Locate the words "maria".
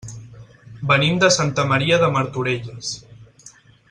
1.73-1.99